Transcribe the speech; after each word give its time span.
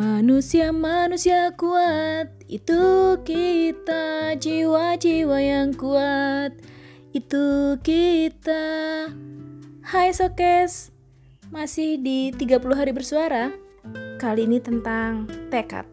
Manusia-manusia 0.00 1.52
kuat, 1.60 2.32
itu 2.48 3.20
kita 3.20 4.32
jiwa-jiwa 4.32 5.38
yang 5.44 5.76
kuat, 5.76 6.56
itu 7.12 7.76
kita. 7.84 8.64
Hai 9.84 10.08
Sokes, 10.16 10.88
masih 11.52 12.00
di 12.00 12.32
30 12.32 12.80
hari 12.80 12.96
bersuara. 12.96 13.52
Kali 14.16 14.48
ini 14.48 14.56
tentang 14.56 15.28
tekad. 15.52 15.84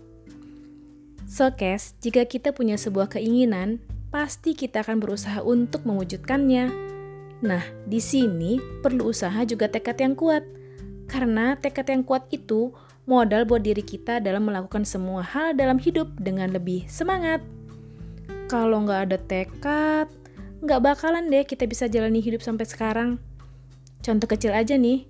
Sokes, 1.27 1.99
jika 1.99 2.23
kita 2.23 2.55
punya 2.55 2.79
sebuah 2.79 3.11
keinginan, 3.11 3.83
pasti 4.07 4.55
kita 4.55 4.87
akan 4.87 5.03
berusaha 5.03 5.43
untuk 5.43 5.83
mewujudkannya. 5.83 6.71
Nah, 7.43 7.63
di 7.83 7.99
sini 7.99 8.55
perlu 8.79 9.11
usaha 9.11 9.43
juga 9.43 9.67
tekad 9.67 9.99
yang 9.99 10.15
kuat. 10.15 10.47
Karena 11.11 11.59
tekad 11.59 11.91
yang 11.91 12.07
kuat 12.07 12.31
itu 12.31 12.71
modal 13.07 13.47
buat 13.47 13.63
diri 13.63 13.81
kita 13.81 14.19
dalam 14.19 14.51
melakukan 14.51 14.83
semua 14.83 15.23
hal 15.23 15.55
dalam 15.55 15.79
hidup 15.79 16.11
dengan 16.19 16.51
lebih 16.51 16.83
semangat. 16.91 17.39
Kalau 18.51 18.83
nggak 18.83 19.01
ada 19.09 19.17
tekad, 19.17 20.07
nggak 20.59 20.83
bakalan 20.83 21.31
deh 21.31 21.47
kita 21.47 21.63
bisa 21.63 21.87
jalani 21.87 22.19
hidup 22.19 22.43
sampai 22.43 22.67
sekarang. 22.67 23.15
Contoh 24.03 24.27
kecil 24.27 24.51
aja 24.51 24.75
nih, 24.75 25.07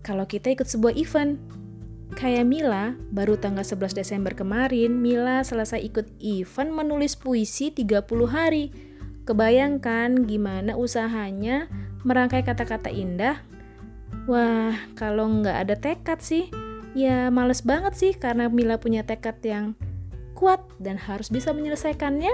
kalau 0.00 0.24
kita 0.24 0.52
ikut 0.56 0.64
sebuah 0.64 0.96
event, 0.96 1.36
kayak 2.16 2.48
Mila, 2.48 2.96
baru 3.12 3.36
tanggal 3.36 3.64
11 3.64 3.92
Desember 3.92 4.32
kemarin, 4.32 4.96
Mila 4.96 5.44
selesai 5.44 5.84
ikut 5.84 6.08
event 6.24 6.72
menulis 6.72 7.12
puisi 7.12 7.68
30 7.68 8.08
hari. 8.24 8.72
Kebayangkan 9.28 10.24
gimana 10.24 10.80
usahanya 10.80 11.68
merangkai 12.08 12.40
kata-kata 12.40 12.88
indah? 12.88 13.44
Wah, 14.24 14.76
kalau 14.96 15.28
nggak 15.28 15.56
ada 15.68 15.74
tekad 15.76 16.20
sih, 16.24 16.48
ya 16.92 17.28
males 17.28 17.64
banget 17.64 17.94
sih 17.96 18.12
karena 18.16 18.48
Mila 18.48 18.80
punya 18.80 19.04
tekad 19.04 19.40
yang 19.44 19.76
kuat 20.38 20.62
dan 20.78 20.94
harus 20.96 21.28
bisa 21.28 21.50
menyelesaikannya. 21.50 22.30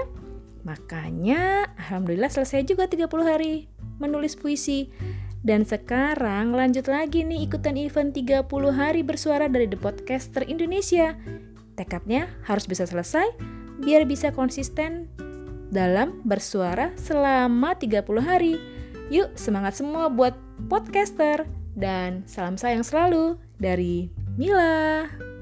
Makanya 0.65 1.73
alhamdulillah 1.77 2.29
selesai 2.29 2.65
juga 2.65 2.85
30 2.85 3.09
hari 3.25 3.69
menulis 3.97 4.37
puisi. 4.37 4.93
Dan 5.45 5.61
sekarang 5.61 6.57
lanjut 6.57 6.89
lagi 6.89 7.21
nih 7.21 7.45
ikutan 7.45 7.77
event 7.77 8.17
30 8.17 8.49
hari 8.73 9.05
bersuara 9.05 9.45
dari 9.45 9.69
The 9.69 9.77
Podcaster 9.77 10.41
Indonesia. 10.41 11.13
Tekadnya 11.77 12.33
harus 12.49 12.65
bisa 12.65 12.89
selesai 12.89 13.29
biar 13.85 14.09
bisa 14.09 14.33
konsisten 14.33 15.05
dalam 15.69 16.25
bersuara 16.25 16.97
selama 16.97 17.77
30 17.77 18.01
hari. 18.25 18.57
Yuk 19.13 19.37
semangat 19.37 19.77
semua 19.77 20.09
buat 20.09 20.33
podcaster 20.65 21.45
dan 21.77 22.25
salam 22.25 22.57
sayang 22.57 22.81
selalu 22.81 23.37
dari 23.61 24.09
Mila. 24.37 25.34